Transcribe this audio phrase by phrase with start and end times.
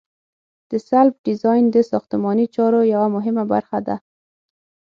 [0.71, 3.95] د سلب ډیزاین د ساختماني چارو یوه مهمه برخه ده